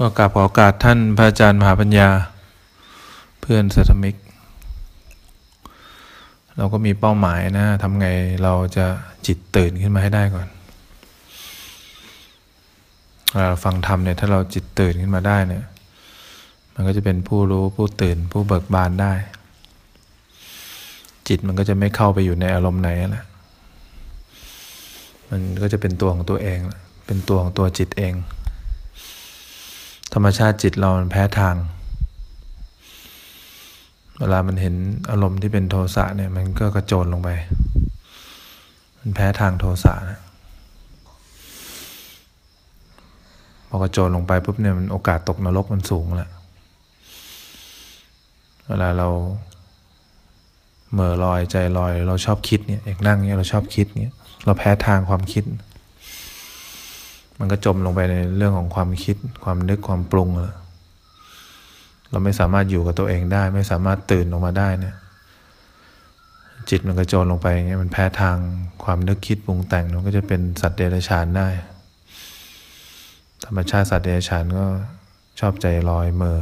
[0.00, 2.08] ก็กราบขอโอกาสท่านพระอาจารย์มหาปัญญา
[3.40, 4.16] เพื่อนสัทมิก
[6.56, 8.06] เราก็มีเป้าหมายนะทำไง
[8.42, 8.86] เราจะ
[9.26, 10.48] จิตตื่นขึ้นมาให้ได้ก่อน
[13.30, 15.64] เวลาเราฟังธรรมเนี่ยถ้าเราจิตตื่นขึ้นมาได้เนี่ย
[16.74, 19.12] มันก็จะเป็นผู้รู้ผู้ตื่นผู้เบิกบานได้
[21.28, 23.24] จิตมันก็จะไม่เข้าไปอยู่ในอารมณ์ไหนแหละ
[25.30, 26.58] มันก็จะเป็นตัวของตัวเอง
[27.06, 28.14] เป็นตัวของตัวจิตเอง
[30.14, 31.56] ธรรมชาติจิตเรามันแพ้ทาง
[34.18, 34.74] เวลามันเห็น
[35.10, 37.30] อารมณ์ที่เป็นโทสะเนี่ย มันก็กระโจนลงไป
[38.98, 40.20] มันแพ้ทางโทสะนะ
[43.68, 46.30] พอกระโจนลงไปปุ๊บเนี่ยมันโอกาสตกนรกมันสูงแหละ
[48.68, 49.08] เวลาเรา
[50.92, 55.44] เหม่อลอยใจลอย เราชอบคิดเนี่ยอยากนั่งเนี่ยเราชอบคิดเนี่ยเราแพ้ทางความคิด
[57.38, 60.28] มันก็จมลงไปในเรื่องของความคิด ความนึกความปรุง
[62.10, 64.96] เราไม่สามารถอยู่กับตัวเองได้ ไม่สามารถตื่นออกมาได้เนี่ย
[66.70, 68.36] จิตมันก็โจรลงไปอย่างเงี้ยมันแพ้ทาง
[68.84, 71.48] ความนึกคิดปรุงแต่งมันก็จะเป็นสัตว์เดรัจฉานได้
[73.44, 74.66] ธรรมชาติสัตว์เดรัจฉานก็
[75.40, 76.40] ชอบใจลอยเมอ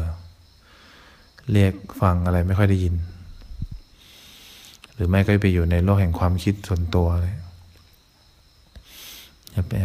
[1.53, 2.95] เรียกฟังอะไรไม่ค่อยได้ยิน
[4.95, 7.35] หรือไม่ก็ไปอยู่ในโลกแห่งความคิดส่วนตัวเลย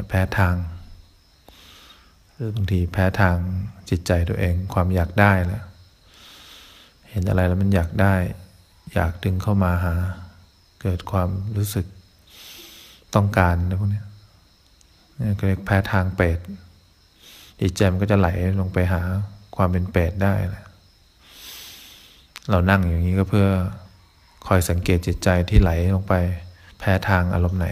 [0.09, 3.37] แพ้ทางือบางทีแพ้ทาง
[3.89, 5.63] จิตใจตัวเองความอยากได้แหละ
[7.09, 8.13] เห็นอะไรแล้วมันอยากได้
[8.93, 9.95] อยากดึงเข้ามาหา
[10.81, 11.85] เกิดความรู้สึก
[13.15, 14.03] ต้องการนะไรพวกนี้
[15.19, 16.39] นี่ก็เรียกแพ้ทางเปรต
[17.61, 19.01] จิตใจมันก็จะไหลลงไปหา
[19.55, 20.65] ความเป็นเปรตได้แหละ
[22.49, 23.47] เรานั่งอย่างนี้ก็เพื่อ
[24.47, 26.13] คอยสังเกตจิตใจที่ไหลลงไป
[26.79, 27.67] แพ้ทางอารมณ์ไหน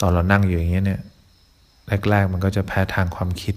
[0.00, 1.00] ตอนเรานั่งอยู่อย่างนี้เนี่ย
[2.10, 3.54] แรก ๆ มันก็จะแพ้ทางความคิด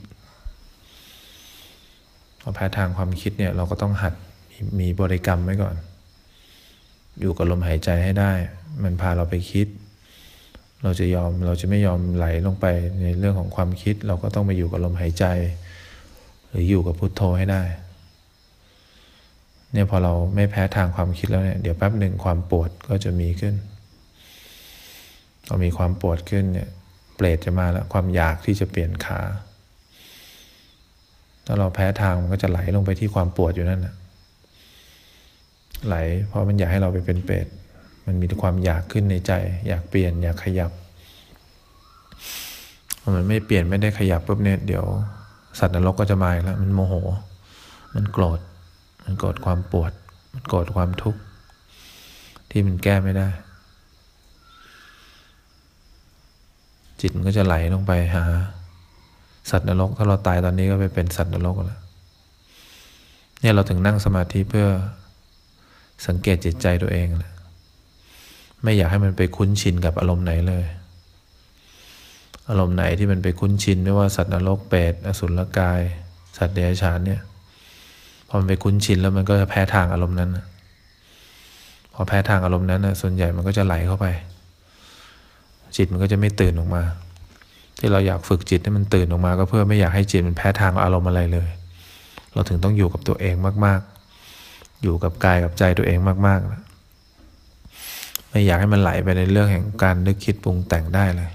[2.41, 4.13] พอแพ้ทางความคิดเนี่ยเราก็ต้องหัด
[4.79, 5.75] มีบริกรรมไว้ก่อน
[7.19, 8.31] อยู่กับลมหายใจให้ได้
[8.83, 9.67] มันพาเราไปคิด
[10.83, 12.65] เราจะยอมเราจะไม่ยอมไหลลงไป
[13.01, 15.25] ในเรื่องของความคิด เราก็ต้องไปอยู่กับลมหายใจ
[16.49, 17.63] หรืออยู่กับพุทโธให้ได้
[19.71, 23.55] เนี่ยพอเราไม่แพ้ทางความคิดแล้วเนี่ยเดี๋ยวแป๊บหนึ่งความปวดก็จะมีขึ้น
[25.47, 26.69] พอมีความปวดขึ้นเนี่ย
[27.15, 29.19] เปรตจะมาแล้วความอยากที่จะเปลี่ยนขา
[31.45, 33.95] ถ้าเราแพ้ทางมันก็จะไหลลงไปที่ความปวดอยู่นั่นนะ
[35.87, 35.95] ไหล
[36.27, 37.47] เพราะมันอยากให้เราไปเป็นเปรต
[38.05, 39.31] มันมีความอยากขึ้นในใจ
[39.67, 40.71] อยากเปลี่ยน อยากขยับ
[42.99, 44.85] พอมันไม่เปลี่ยนไม่ได้ขยับปุ๊บเนี่ยเดี๋ยว
[45.59, 46.93] สัตว์นรกก็จะมาแล้วมันโมโห
[47.95, 48.39] มันโกรธ
[49.03, 49.91] มันโกรธความปวด
[50.33, 51.19] มันโกรธความทุกข์
[52.49, 53.29] ที่มันแก้ไม่ได้
[57.01, 58.23] จิตมันก็จะไหลลงไปหา
[59.49, 61.81] สัตว์นรก ถ้าเราตายตอนนี้ก็ไปเป็นสัตว์นรกแล้ว
[63.41, 64.67] เนี่ยเราถึงนั่งสมาธิเพื่อ
[66.07, 67.33] สังเกตจิตใจตัวเองแหละ
[68.63, 70.65] ไม่อยากให้มันไปคุ้นชินกับอารมณ์ไหนเลย
[72.49, 75.81] อารมณ์ไหนที่มันไปคุ้นชินไม่ว่าสัตว์นรกเปรตอสุรกาย
[76.37, 77.21] สัตว์เดรัจฉานเนี่ย
[78.27, 80.29] พอมันไปคุ้นชินแล้วมันก็จะแพ้ทางอารมณ์นั้น
[81.93, 84.05] พอแพ้ทางอารมณ์นั้นนะส่วนใหญ่มันก็จะไหลเข้าไป
[85.75, 86.83] จิตมันก็จะไม่ตื่นออกมา
[87.79, 91.49] ที่เราอยากฝึกจิตให้มันตื่นออกมา ก็เพื่อไม่อยากให้จิตมันแพ้ทางอารมณ์อะไรเลย
[92.33, 93.79] เราถึงต้องอยู่กับตัวเองมาก
[94.31, 101.29] ๆ อยู่กับกายกับใจตัวเองมากๆไม่อยากให้มันไหลไปในเรื่องแห่งการนึกคิดปรุงแต่งได้เลย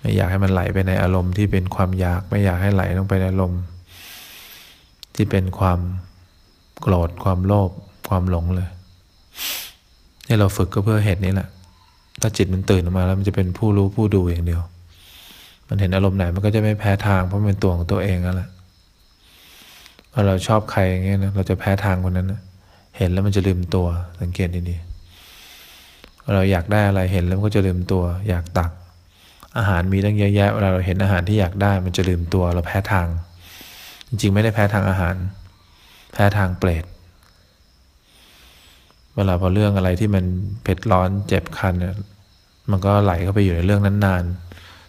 [0.00, 3.62] ไม่อยากให้มันไหลไปในอารมณ์ที่เป็นความอยาก ไม่อยากให้ไหลลงไปในอารมณ์
[5.14, 5.80] ที่เป็นความ
[6.80, 7.70] โกรธความโลภ
[8.08, 8.68] ความหลงเลย
[10.26, 11.48] นี่เราฝึกก็เพื่อเหตุนี้แหละ
[12.20, 14.62] ถ้าจิตมันตื่นออกมาแล้วมันจะเป็นผู้รู้ผู้ดูอย่างเดียว
[15.68, 18.48] มันเห็นอารมณ์ไหนมันก็จะไม่แพ้ทางเพราะมันเป็นตัวของตัวเองนั่นแหละ
[20.12, 22.40] พอเราชอบใครอย่างเงี้ยนะเราจะแพ้ทางคนนั้นนะ
[22.96, 23.86] เห็นแล้วมันจะลืมตัว
[24.20, 28.70] สังเกตดีๆเราอยากได้อะไรเห็นแล้วมันก็จะลืมตัว อยากตัก
[29.58, 33.06] อาหารมีตั้งเยอะแยะเวลาเราเห็นอาหารที่อยากได้มันจะลืมตัวเราแพ้ทาง
[34.08, 35.14] จริงๆไม่ได้แพ้ทางอาหาร
[36.12, 36.84] แพ้ทางเปรต
[39.18, 40.24] เวลาพอเรื่องอะไรที่มัน
[40.62, 41.94] เผ็ดร้อนเจ็บคันเนี่ย
[42.70, 44.24] มันก็ไหลเข้าไปอยู่ในเรื่องนั้นนาน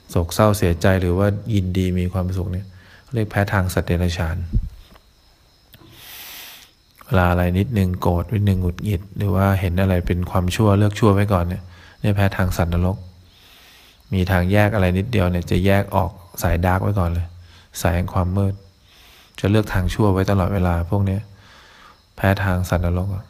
[0.09, 2.65] โศกเศร้าเสียใจหรือว่ายินดีมีความสุขเนี่ย
[3.13, 4.37] เรียกแพ้ทางสัตว์เดรัจฉาน
[7.05, 11.63] เวลาอะไรนิดนึงโกรธนิดนึงหงุดหงิด หรือว่าเห็นอะไรเป็นความชั่วเลือกชั่วไว้ก่อนเนี่ย
[12.01, 12.97] เนี่แพ้ทางสัตว์นรก
[14.13, 16.11] มีทางแยกอะไรนิดเดียวเนี่ยจะแยกออก
[16.41, 17.27] สาย dark ไว้ก่อนเลย
[17.81, 18.53] สายแห่งความมืด
[19.39, 21.17] จะเลือกทางชั่วไว้ตลอดเวลาพวกนี้
[22.15, 23.25] แพ้ทางสัตว์นรกอะ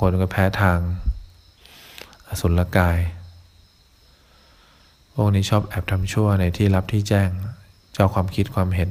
[0.00, 0.78] คนก็แพ้ทาง
[2.28, 2.98] อสุรกาย
[5.14, 7.30] พวกนี้ชอบแอบทำชั่วในที่รับที่แจ้ง
[7.92, 8.90] เจ้าความคิดความเห็น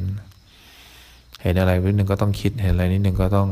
[1.41, 3.49] เห็นอะไรนิดนึงก็ต้องคิด เห็นอะไรนิดนึงก็ต้อง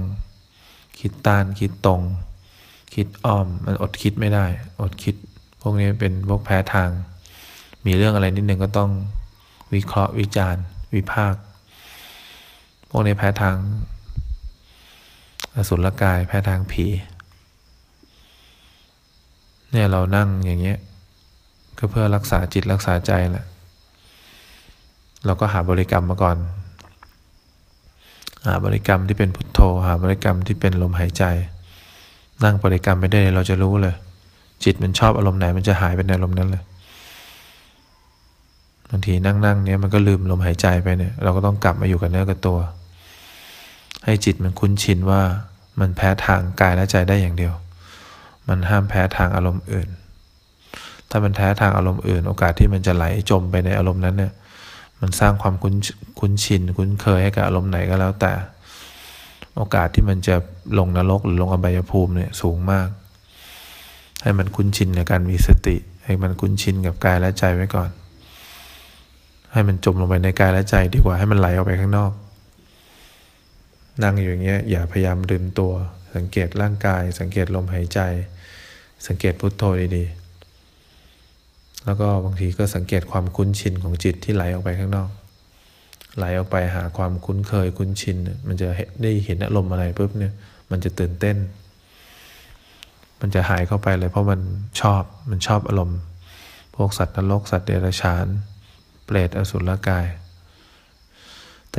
[0.99, 2.01] คิดต้านคิดตรง
[2.95, 4.45] คิดอ้อม มันอดคิดไม่ได้
[4.81, 5.15] อดคิด
[5.61, 6.89] พวกนี้เป็นพวกแพ้ทาง
[7.85, 8.91] มีเรื่องอะไรนิดนึงก็ต้อง
[9.73, 10.63] วิเคราะห์วิจารณ์
[10.95, 11.41] วิพากษ์
[12.89, 13.57] พวกนี้แพ้ทาง
[15.55, 16.85] อสุรกายแพ้ทางผี
[19.71, 20.77] เนี่ยเรานั่งอย่างเงี้ย
[21.77, 23.45] ก็เพื่อรักษาจิตรักษาใจแหละ
[25.25, 26.37] เราก็หาบริกรรมมาก่อน
[28.47, 31.23] หาบริกรรมที่เป็นพุทโธ หาบริกรรมที่เป็นลมหายใจ
[32.43, 33.95] นั่งบริกรรมไปได้เราจะรู้เลย
[34.63, 36.63] จิตมันชอบอารมณ์ไหนมันจะหายไปในอารมณ์นั้นเลย
[38.89, 42.59] บางทีนั่งๆเนี้ยมันก็ลืมลมหายใจไปเนี่ย เราก็ต้องกลับมาอยู่กับเนื้อกับตัว
[44.05, 45.21] ให้จิตมันคุ้นชินว่า
[45.79, 47.53] มันแพ้ทางกายและใจได้อย่างเดียว
[48.49, 49.89] มันห้ามแพ้ทางอารมณ์อื่น
[51.09, 54.33] ถ้ามันแท้ทางอารมณ์อื่น โอกาสที่มันจะไหลจมไปในอารมณ์นั้นเนี่ย
[55.01, 55.75] มันสร้างความคุ้น
[56.19, 58.31] คุ้นชินคุ้นเคยให้กับอารมณ์ไหนก็แล้วแต่
[59.57, 60.35] โอกาสที่มันจะ
[60.77, 62.87] ลงนรกหรือลงอบายภูมิเนี่ยสูงมาก
[64.23, 65.75] ให้มันคุ้นชินกับการมีสติ
[66.05, 67.89] ให้มันคุ้นชินกับกายและใจไว้ก่อน
[69.53, 72.11] ให้มันจมลงไปในกายและใจดีกว่าให้มันไหลออกไปข้างนอก
[74.03, 75.73] นั่งอยู่อย่างเงี้ยอย่าพยายามลืมตัว
[76.15, 77.99] สังเกตร่างกาย สังเกตลมหายใจ
[79.07, 79.63] สังเกตพุทโธ
[79.95, 85.09] ดีๆ แล้วก็บางทีก็สังเกตความคุ้นชินของจิตที่ไหลออกไปข้างนอก
[86.17, 88.17] ไหลออกไปหาความคุ้นเคยคุ้นชิน
[88.47, 88.67] มันจะ
[89.03, 90.33] ได้เห็นอารมณ์อะไรปุ๊บเนี่ย
[90.71, 91.37] มันจะตื่นเต้น
[93.21, 94.41] มันจะหายเข้าไปเลยเพราะมัน
[94.81, 95.99] ชอบมันชอบอารมณ์
[96.75, 98.25] พวกสัตว์นรกสัตว์เดรัจฉาน
[99.05, 100.05] เปรตอสุรกาย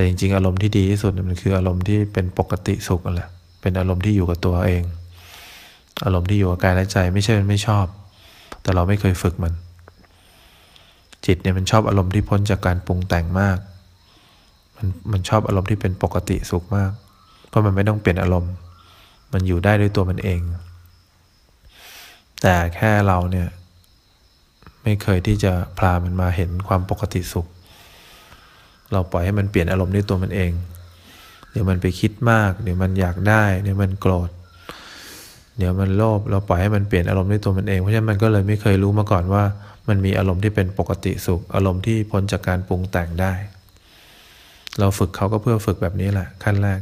[0.01, 3.29] แต่จริงๆ อารมณ์ที่ดีที่สุดมันคืออารมณ์ที่เป็นปกติสุขนั่นแหละ
[3.61, 4.85] เป็นอารมณ์ที่อยู่กับตัวเอง
[6.05, 7.87] อารมณ์ที่อยู่กับกายและใจไม่ใช่มันไม่ชอบ
[8.63, 9.53] แต่เราไม่เคยฝึกมัน
[11.27, 13.59] จิตเนี่ยมันชอบอารมณ์ที่พ้นจากการปรุงแต่งมาก
[14.77, 16.91] มันมันชอบอารมณ์ที่เป็นปกติสุขมาก
[17.49, 18.53] เพราะมันไม่ต้องเปลี่ยนอารมณ์
[19.33, 20.41] มันอยู่ได้ด้วยตัวมันเอง
[22.43, 23.49] แต่แค่เราเนี่ย
[24.83, 27.49] ไม่เคยที่จะพามันมาเห็นความปกติสุข
[28.93, 30.53] เราปล่อยให้มันเปลี่ยนอารมณ์ด้วยตัวมันเอง
[31.51, 34.31] เดี๋ยวมันไปคิดมาก เดี๋ยวมันอยากได้ เดี๋ยวมันโกรธ
[35.59, 39.43] เดี๋ยวมันโลภ เราปล่อยให้มันเปลี่ยนอารมณ์ด้วยตัวมันเอง เพราะฉะนั้นมันก็เลยไม่เคยรู้มาก่อนว่า
[39.89, 43.33] มันมีอารมณ์ที่เป็นปกติสุข อารมณ์ที่พ้นจากการปรุงแต่งได้
[44.79, 46.81] เราฝึกเขาก็เพื่อฝึกแบบนี้แหละขั้นแรก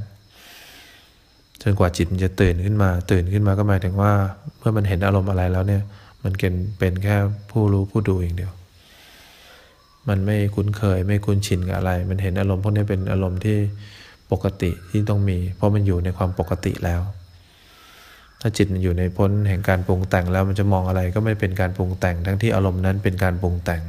[1.62, 4.12] จนกว่าจิตมันจะตื่นขึ้นมา ตื่นขึ้นมาก็หมายถึงว่า
[4.58, 5.82] เมื่อมันเห็นอารมณ์อะไรแล้วเนี่ย
[6.24, 7.16] มันเป็นเป็นแค่
[7.50, 8.52] ผู้รู้ผู้ดูอย่างเดียว
[10.08, 13.58] มันไม่คุ้นเคย ไม่คุ้นชินกับอะไร มันเห็นอารมณ์พวกนี้เป็นอารมณ์ที่
[14.32, 17.00] ปกติที่ต้องมี เพราะมันอยู่ในความปกติแล้ว
[18.40, 23.82] ถ้าจิตมันอยู่ในพ้นแห่งการปรุงแต่งแล้วมันจะมองอะไรก็ไม่เป็นการปรุงแต่ง ทั้งที่อารมณ์นั้นเป็นการปรุงแต่ง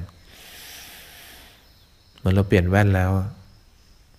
[2.18, 3.12] เหมือนเราเปลี่ยนแว่นแล้ว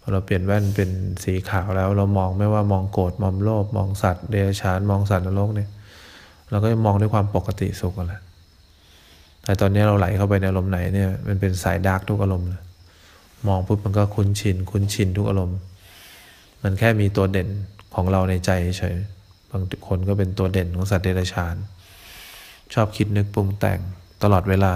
[0.00, 0.90] พอเราเปลี่ยนแว่นเป็น
[1.24, 5.70] สีขาวแล้ว เรามองไม่ว่ามองโกรธมองโลภมองสัตว์เดรัจฉานมองสัตว์นรกเนี่ย
[6.50, 8.20] เราก็จะมองด้วยความปกติสุขกันแหละ
[9.44, 12.62] แต่ตอนนี้เราไหลเข้าไปในอารมณ์ไหนเนี่ยมันเป็นสายดาร์กทุกอารมณ์เลย
[13.48, 15.58] มองปุ๊บมันก็คุ้นชิน คุ้นชินทุกอารมณ์
[16.62, 17.48] มันแค่มีตัวเด่น
[17.94, 18.96] ของเราในใจเฉย
[19.50, 21.56] บางคนก็เป็นตัวเด่นของสัตว์เดรัจฉาน
[22.74, 23.80] ชอบคิดนึกปรุงแต่ง
[24.22, 24.72] ตลอดเวลา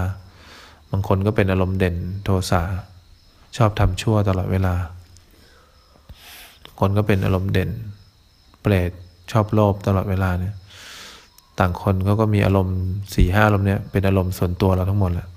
[0.91, 2.61] บางคนก็เป็นอารมณ์เด่นโทสะ
[3.57, 4.75] ชอบทำชั่วตลอดเวลา
[6.79, 7.69] คนก็เป็นอารมณ์เด่น
[8.61, 8.91] เปรต
[9.31, 10.53] ชอบโลภตลอดเวลาเนี่ย
[11.59, 12.77] ต่างคนเขาก็มีอารมณ์
[13.15, 15.27] สี่ห้าอารมณ์เนี่ยเป็นอารมณ์ส่วนตัวเราทั้งหมดแหละ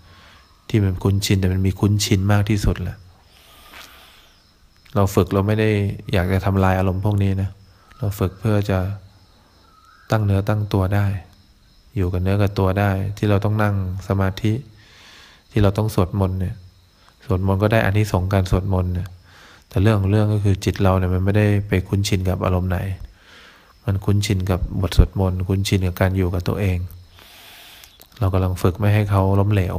[0.69, 2.97] ที่มันคุ้นชินแต่มันมีคุ้นชินมากที่สุดแหละ
[4.95, 5.71] เราฝึกเราไม่ได้
[6.13, 7.51] อยากจะทำลายอารมณ์พวกนี้นะ
[7.99, 8.79] เราฝึกเพื่อจะ
[10.11, 11.07] ตั้งเนื้อตั้งตัวได้
[11.97, 13.75] อยู่กับเนื้อกับตัวได้ ที่เราต้องนั่ง
[14.09, 14.53] สมาธิ
[15.51, 16.55] ที่เราต้องสวดมนต์เนี่ย
[17.25, 19.09] สวดมนต์ก็ได้อันนี้สงการสวดมนต์เนี่ย
[19.69, 22.79] แต่เรื่องของเรื่องก็คือจิตเราเนี่ยมันไม่ได้ไปคุ้นชินกับอารมณ์ไหน
[23.88, 26.78] มันคุ้นชินกับบทสวดมนต์คุ้นชินกับการอยู่กับตัวเอง
[28.18, 29.76] เรากำลังฝึกไม่ให้เขาล้มเหลว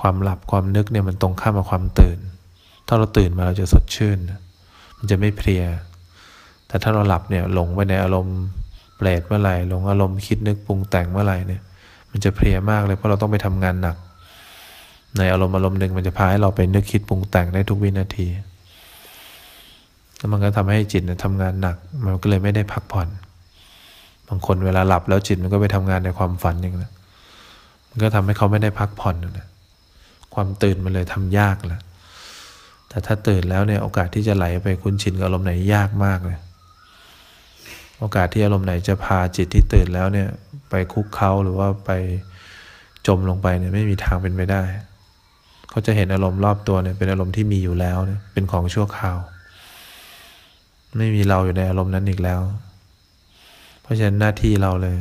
[0.00, 2.18] ความหลับความนึกเนี่ยมันตรงข้ามกับความตื่น
[2.86, 4.18] ถ้าเราตื่นมาเราจะสดชื่น
[4.98, 5.64] มันจะไม่เพลีย
[6.66, 8.38] แต่ถ้าเราหลับเนี่ยหลงไปในอารมณ์
[8.96, 11.62] เปรตเมื่อไหร่หลงอารมณ์คิดนึกปรุงแต่งเมื่อไหร่เนี่ย
[12.10, 13.96] มันจะเพลียมากเลยเพราะเราต้องไปทำงานหนัก
[15.18, 18.26] ในอารมณ์อารมณ์หนึ่งมันจะพาให้เราไปนึกคิดปรุงแต่งได้ทุกวินาที
[20.22, 23.08] แล้วมันก็ทำให้จิตทำงานหนัก มันก็เลยไม่ได้พักผ่อน
[24.28, 26.92] บางคนเวลาหลับแล้วจิตมันก็ไปทำงานในความฝันอย่างนั้น
[27.90, 29.48] มันก็ทำให้เขาไม่ได้พักผ่อนนะ
[30.34, 31.82] ความตื่นมันเลยทำยากแหละ
[32.88, 36.38] แต่ถ้าตื่นแล้วเนี่ยโอกาสที่จะไหลไปคุ้นชินกับอารมณ์ไหนยากมากเลย
[37.98, 40.28] โอกาสที่อารมณ์ไหนจะพาจิตที่ตื่นแล้วเนี่ย
[40.70, 41.90] ไปคุกเขาหรือว่าไป
[43.06, 44.62] จมลงไปเนี่ยไม่มีทางเป็นไปได้
[45.70, 49.18] เขาจะเห็นอารมณ์รอบตัวเนี่ยเป็นอารมณ์ที่มีอยู่แล้วเนี่ยเป็นของชั่วคราว
[50.96, 52.40] ไม่มีเราอยู่ในอารมณ์นั้นอีกแล้ว
[53.82, 54.96] เพราะฉะนั้นหน้าที่เราเลย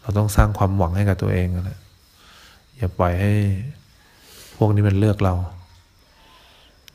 [0.00, 1.78] เราต้องสร้างความหวังให้กับตัวเองแหละ
[2.76, 3.32] อย่าปล่อยให้
[4.56, 5.34] พวกนี้มันเลือกเรา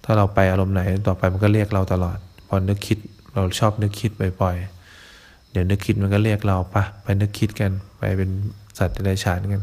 [0.03, 2.97] ถ้าเราไปอารมณ์ไหนต่อไปมันก็เรียกเราตลอด พอนึกคิด
[3.33, 8.29] เราชอบนึกคิดบ่อยๆ เดี๋ยวนึกคิดมันก็เรียกเราปะไปนึกคิดกัน ไปเป็น
[8.77, 9.61] สัตว์เดรัจฉานกัน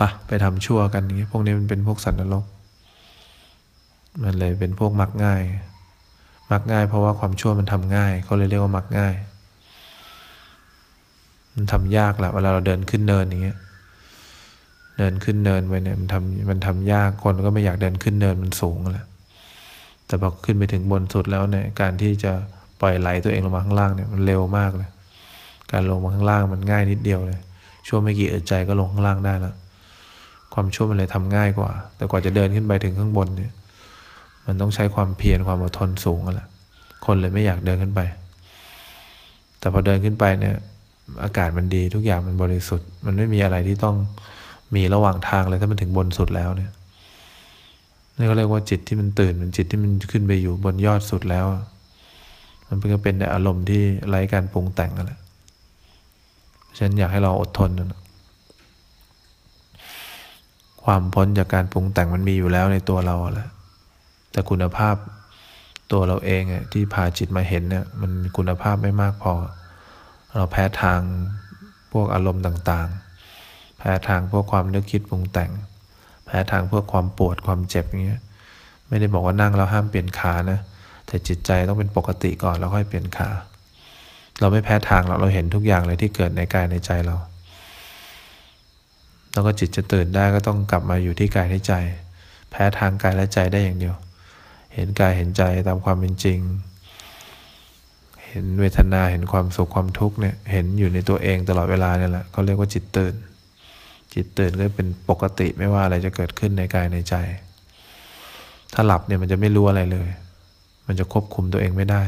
[0.00, 2.44] ปะไปทำชั่วกันอย่างนี้พวกนี้มันเป็นพวกสัตว์นรก
[4.22, 5.42] มันเลยเป็นพวกมักง่าย
[6.52, 9.14] มักง่ายเพราะว่าความชั่วมันทำง่ายเขาเลยเรียกว่ามักง่าย
[11.54, 13.58] มันทำยากแหละเวลาเราเดินขึ้นเนินอย่างเงี้ย
[14.98, 19.06] เดินขึ้นเนินไปเนี่ยมันทำมันทำยากคนก็ไม่อยากเดินขึ้นเนินมันสูงแหละ
[20.06, 22.32] แต่พอขึ้นไปถึงบนสุดแล้วเนี่ยการที่จะ
[22.80, 24.90] ปล่อยไหลตัวเองลงมาข้างล่างเนี่ยมันเร็วมากเลย
[25.72, 27.38] การลงมาข้างล่างมันง่ายนิดเดียวเลย
[27.88, 29.54] ช่วงไม่กี่อึดใจก็ลงข้างล่างได้แล้ว
[30.54, 33.52] ความชั่วมันเลยทำง่ายกว่า แต่กว่าจะเดินขึ้นไปถึงข้างบนเนี่ย
[34.46, 36.48] มันต้องใช้ความเพียรความอดทนสูงแหละ
[37.06, 38.00] คนเลยไม่อยากเดินขึ้นไป
[39.58, 40.54] แต่พอเดินขึ้นไปเนี่ย
[41.24, 43.96] อากาศมันดีทุกอย่างมันบริสุทธิ์ มันไม่มีอะไรที่ต้อง
[44.74, 46.72] มีระหว่างทางเลยถ้ามันถึงบนสุดแล้วเนี่ย
[48.16, 51.46] นี่ก็เรียกว่าจิตที่มันตื่นมันจิตที่มันขึ้นไปอยู่บนยอดสุดแล้ว
[52.68, 55.20] มันก็เป็นอารมณ์ที่ไร้การปรุงแต่งกันแหละ
[56.78, 58.00] ฉันอยากให้เราอดทนนะ
[60.84, 63.48] ความพ้นจากการปรุงแต่งมันมีอยู่แล้วในตัวเราแหละ
[64.32, 64.96] แต่คุณภาพ
[65.92, 69.32] ตัวเราเองอะที่พาจิตมาเห็นเนี่ยมันคุณภาพไม่มากพอ
[70.36, 71.00] เราแพ้ทาง
[71.92, 75.50] พวกอารมณ์ต่างๆ แพ้ทางพวกความนึกคิดปรุงแต่ง
[76.26, 78.20] แพ้ทางพวกความปวดความเจ็บอย่างเงี้ย
[78.88, 80.60] ไม่ได้บอกว่านั่งแล้วห้ามเปลี่ยนขานะ
[81.06, 83.28] แต่จิตใจต้องเป็นปกติก่อนแล้วค่อยเปลี่ยนขา
[84.40, 87.16] เราไม่แพ้ทางเราเราเห็นทุกอย่างเลยที่เกิดในกายในใจเรา
[89.32, 91.74] แล้วก็จิตจะตื่นได้ก็ต้องกลับมาอยู่ที่กายที่ใจ
[92.50, 93.94] แพ้ทางกายและใจได้อย่างเดียว
[94.74, 96.38] เห็นกายเห็นใจตามความเป็นจริง
[98.28, 103.14] เห็นเวทนาเห็นความสุขความทุกข์เนี่ยเห็นอยู่ในตัวเองตลอดเวลาเนี่ยแหละเขาเรียกว่าจิตตื่น
[104.14, 107.14] จิตตื่นก็เป็นปกติไม่ว่าอะไรจะเกิดขึ้นในกายในใจ
[108.72, 110.08] ถ้าหลับเนี่ยมันจะไม่รู้อะไรเลย
[110.86, 112.02] มันจะควบคุมตัวเองไม่ได้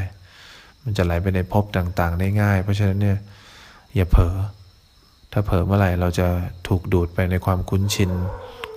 [0.83, 3.17] มันจะไหลไปในภพต่างๆ ได้ง่าย เพราะฉะนั้นเนี่ย
[3.95, 4.35] อย่าเผลอ
[5.31, 6.27] ถ้าเผลอเมื่อไหร่เราจะ
[6.67, 8.11] ถูกดูดไปในความคุ้นชิน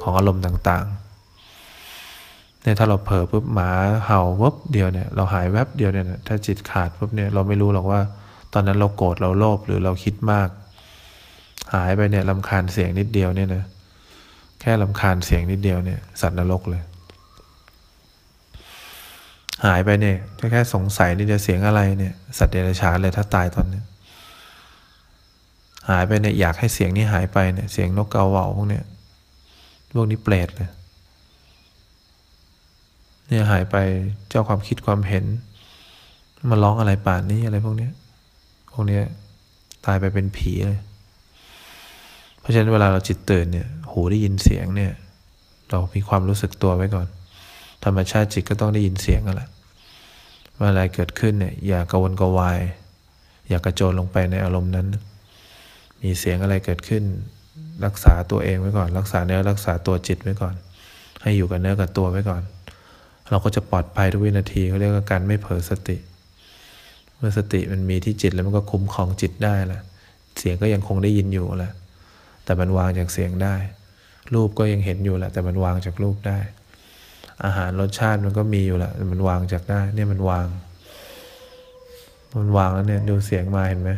[0.03, 1.08] ของอารมณ์ต่างๆ
[2.69, 3.71] เนี่ยถ้าเราเผลอปุ๊บหมา
[4.07, 8.01] เห่าปุ๊บเดียวเนี่ยเราหายแวบเดียวเนี่ยถ้าจิตขาดปุ๊บเนี่ยเราไม่รู้หรอกว่า
[8.53, 10.49] ตอนนั้นเราโกรธเราโลภหรือเราคิดมาก
[11.75, 13.65] หายไปเนี่ยลำคาญเสียงนิดเดียวเนี่ยนะ
[14.61, 16.83] แค่ลำคาญเสียงนิดเดียวเนี่ยสัตว์นรกเลย
[19.67, 23.83] หายไปเนี่ยแค่แค่สงสัยนี่จะเสียงอะไรเนี่ยสัตว์เดรัจฉานเลยถ้าตายตอนนี้
[25.91, 28.85] หายไปเนี่ยอยากให้เสียงนี้หายไปเนี่ยเสียงนกกาเหว่าพวกเนี้ย
[29.97, 30.71] พวกนี้เปรตเลย
[33.29, 33.77] เนี่ยหายไป
[34.29, 35.25] เจ้าความคิดความเห็น
[36.51, 37.93] มาร้องอะไรป่านนี้อะไรพวกเนี้ย
[38.73, 39.05] พวกเนี้ย
[39.87, 40.81] ตายไปเป็นผีเลย
[42.41, 44.93] เพราะฉะนั้นเวลาเราจิตตื่นเนี่ยหูได้ยินเสียงเนี่ย
[45.71, 47.07] เรามีความรู้สึกตัวไว้ก่อน
[47.85, 49.49] ธรรมชาติจิตก็ต้องได้ยินเสียงกันแหละ
[50.55, 52.61] เมื่ออะไรเกิดขึ้นเนี่ย อย่ากระวนกระวาย
[53.49, 54.87] อย่ากระโจนลงไปในอารมณ์นั้น
[56.03, 57.03] มีเสียงอะไรเกิดขึ้น
[57.85, 60.55] รักษาตัวเองไว้ก่อน รักษาเนื้อรักษาตัวจิตไว้ก่อน
[61.23, 62.43] ให้อยู่กับเนื้อกับตัวไว้ก่อน
[63.31, 65.97] เราก็จะปลอดภัยทุกวินาทีเขาเรียกว่าการไม่เผลอสติ
[67.17, 69.81] เมื่อสติมันมีที่จิตแล้วมันก็คุ้มครองจิตได้ละ
[70.39, 71.73] เสียงก็ยังคงได้ยินอยู่แหละ
[72.45, 73.55] แต่มันวางจากเสียงได้
[74.35, 76.39] รูปก็ยังเห็นอยู่แหละแต่มันวางจากรูปได้
[77.45, 80.47] อาหารรสชาติมันก็มีอยู่แหละมันวางจากได้ เนี่ยมันวาง
[82.39, 83.91] มันวางแล้วเนี่ยดูเสียงมาเห็นไหม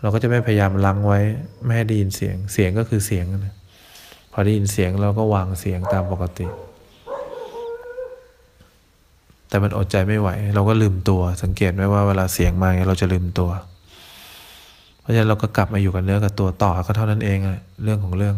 [0.00, 1.20] เราก็จะไม่พยายามลังไว้
[1.64, 3.54] ไม่ให้ได้ยินเสียง เสียงก็คือเสียงนะ
[4.32, 6.46] พอได้ยินเสียงเราก็วางเสียงตามปกติ
[9.48, 13.50] แต่มันอดใจไม่ไหว เราก็ลืมตัว สังเกตไหมว่าเวลาเสียงมาเราจะลืมตัว
[15.00, 18.36] เพราะฉะนั้นเราก็กลับมาอยู่กับเนื้อกับตัวต่อก็เท่านั้นเองอะเรื่องของเรื่อง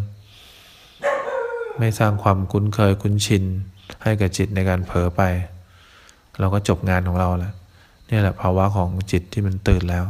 [1.78, 3.44] ไม่สร้างความคุ้นเคยคุ้นชิน
[4.02, 5.22] ให้กับจิตในการเผลอไป
[6.40, 7.54] เราก็จบงานของเราแล้ว
[8.10, 10.04] นี่แหละภาวะของจิตที่มันตื่นแล้ว